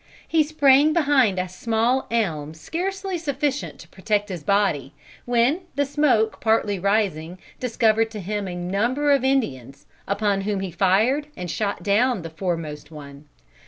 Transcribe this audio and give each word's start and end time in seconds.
"He 0.27 0.41
sprang 0.41 0.93
behind 0.93 1.37
a 1.37 1.47
small 1.47 2.07
elm 2.09 2.55
scarcely 2.55 3.19
sufficient 3.19 3.77
to 3.81 3.87
protect 3.87 4.29
his 4.29 4.43
body, 4.43 4.93
when, 5.25 5.59
the 5.75 5.85
smoke 5.85 6.39
partly 6.41 6.79
rising, 6.79 7.37
discovered 7.59 8.09
to 8.09 8.19
him 8.19 8.47
a 8.47 8.55
number 8.55 9.11
of 9.11 9.23
Indians, 9.23 9.85
upon 10.07 10.41
whom 10.41 10.61
he 10.61 10.71
fired, 10.71 11.27
and 11.37 11.51
shot 11.51 11.83
down 11.83 12.23
the 12.23 12.31
foremost 12.31 12.89
one. 12.89 13.25